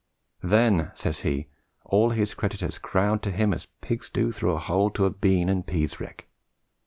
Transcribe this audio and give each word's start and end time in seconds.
"Then," 0.41 0.89
says 0.95 1.19
he, 1.19 1.47
"all 1.85 2.09
his 2.09 2.33
creditors 2.33 2.79
crowd 2.79 3.21
to 3.21 3.29
him 3.29 3.53
as 3.53 3.67
pigs 3.81 4.09
do 4.09 4.31
through 4.31 4.53
a 4.53 4.59
hole 4.59 4.89
to 4.89 5.05
a 5.05 5.11
bean 5.11 5.47
and 5.47 5.63
pease 5.63 5.99
rick." 5.99 6.27